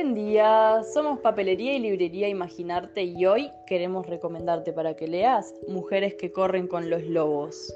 [0.00, 6.14] Buen día, somos Papelería y Librería Imaginarte y hoy queremos recomendarte para que leas Mujeres
[6.14, 7.74] que corren con los lobos.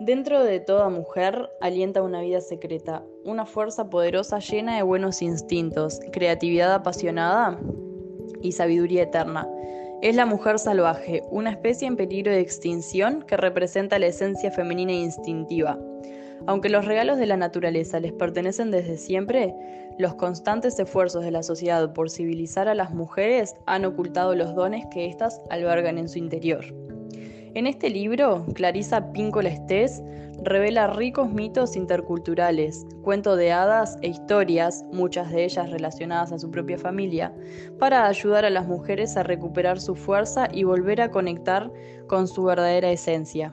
[0.00, 6.00] Dentro de toda mujer alienta una vida secreta, una fuerza poderosa llena de buenos instintos,
[6.12, 7.60] creatividad apasionada
[8.40, 9.46] y sabiduría eterna.
[10.00, 14.92] Es la mujer salvaje, una especie en peligro de extinción que representa la esencia femenina
[14.92, 15.78] e instintiva.
[16.46, 19.54] Aunque los regalos de la naturaleza les pertenecen desde siempre,
[19.98, 24.84] los constantes esfuerzos de la sociedad por civilizar a las mujeres han ocultado los dones
[24.92, 26.64] que éstas albergan en su interior.
[27.54, 30.02] En este libro, Clarisa Píncola Estés
[30.42, 36.50] revela ricos mitos interculturales, cuentos de hadas e historias, muchas de ellas relacionadas a su
[36.50, 37.32] propia familia,
[37.78, 41.70] para ayudar a las mujeres a recuperar su fuerza y volver a conectar
[42.08, 43.52] con su verdadera esencia.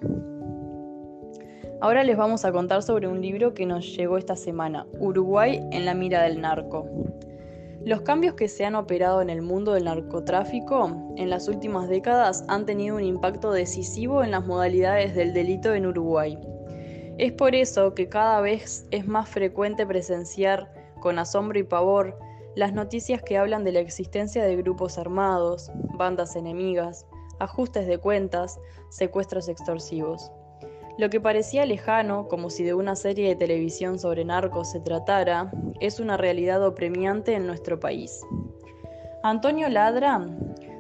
[1.82, 5.84] Ahora les vamos a contar sobre un libro que nos llegó esta semana, Uruguay en
[5.84, 6.88] la mira del narco.
[7.84, 12.46] Los cambios que se han operado en el mundo del narcotráfico en las últimas décadas
[12.48, 16.38] han tenido un impacto decisivo en las modalidades del delito en Uruguay.
[17.18, 22.16] Es por eso que cada vez es más frecuente presenciar, con asombro y pavor,
[22.56, 27.08] las noticias que hablan de la existencia de grupos armados, bandas enemigas,
[27.40, 30.32] ajustes de cuentas, secuestros extorsivos.
[30.98, 35.52] Lo que parecía lejano, como si de una serie de televisión sobre narcos se tratara,
[35.80, 38.22] es una realidad opremiante en nuestro país.
[39.24, 40.28] Antonio Ladra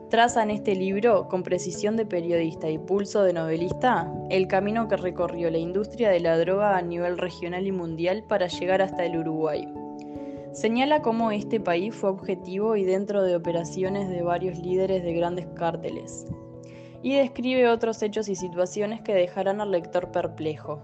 [0.09, 4.97] traza en este libro, con precisión de periodista y pulso de novelista, el camino que
[4.97, 9.17] recorrió la industria de la droga a nivel regional y mundial para llegar hasta el
[9.17, 9.65] Uruguay.
[10.51, 15.47] Señala cómo este país fue objetivo y dentro de operaciones de varios líderes de grandes
[15.55, 16.25] cárteles,
[17.03, 20.81] y describe otros hechos y situaciones que dejarán al lector perplejo.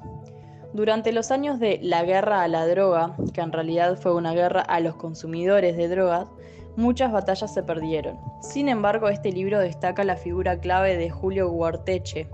[0.73, 4.61] Durante los años de la guerra a la droga, que en realidad fue una guerra
[4.61, 6.27] a los consumidores de drogas,
[6.75, 8.19] muchas batallas se perdieron.
[8.41, 12.29] Sin embargo, este libro destaca la figura clave de Julio Guarteche,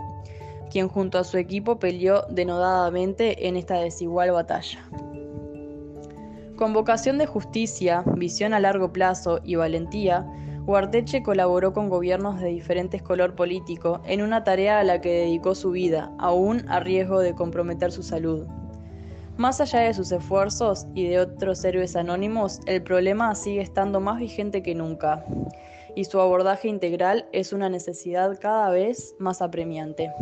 [0.70, 4.80] quien junto a su equipo peleó denodadamente en esta desigual batalla.
[6.56, 10.26] Con vocación de justicia, visión a largo plazo y valentía,
[10.66, 15.56] Guarteche colaboró con gobiernos de diferentes color político en una tarea a la que dedicó
[15.56, 18.48] su vida, aún a riesgo de comprometer su salud.
[19.36, 24.20] Más allá de sus esfuerzos y de otros héroes anónimos, el problema sigue estando más
[24.20, 25.26] vigente que nunca,
[25.96, 30.14] y su abordaje integral es una necesidad cada vez más apremiante.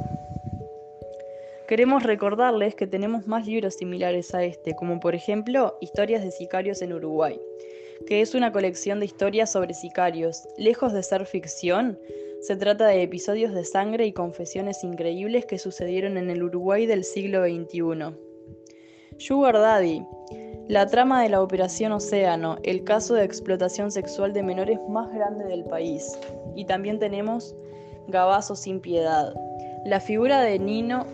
[1.68, 6.82] Queremos recordarles que tenemos más libros similares a este, como por ejemplo Historias de sicarios
[6.82, 7.40] en Uruguay,
[8.08, 10.48] que es una colección de historias sobre sicarios.
[10.58, 11.98] Lejos de ser ficción,
[12.42, 17.04] se trata de episodios de sangre y confesiones increíbles que sucedieron en el Uruguay del
[17.04, 18.16] siglo XXI.
[19.18, 20.04] Sugar Daddy,
[20.68, 25.46] la trama de la Operación Océano, el caso de explotación sexual de menores más grande
[25.46, 26.18] del país.
[26.56, 27.56] Y también tenemos
[28.08, 29.34] Gabazo sin piedad,
[29.86, 31.06] la figura de Nino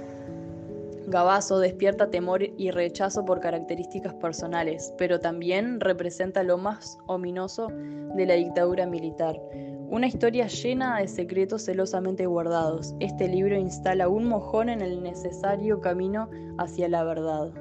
[1.09, 8.25] Gabazo despierta temor y rechazo por características personales, pero también representa lo más ominoso de
[8.25, 9.41] la dictadura militar.
[9.89, 12.93] Una historia llena de secretos celosamente guardados.
[12.99, 17.53] Este libro instala un mojón en el necesario camino hacia la verdad.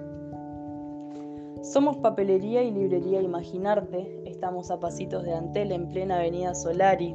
[1.63, 4.23] Somos papelería y librería Imaginarte.
[4.25, 7.15] Estamos a pasitos de Antel en plena avenida Solari,